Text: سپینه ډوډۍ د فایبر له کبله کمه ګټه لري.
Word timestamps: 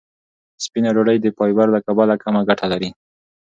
سپینه 0.63 0.89
ډوډۍ 0.95 1.17
د 1.21 1.27
فایبر 1.37 1.67
له 1.75 1.79
کبله 1.87 2.13
کمه 2.23 2.41
ګټه 2.49 2.65
لري. 2.73 2.89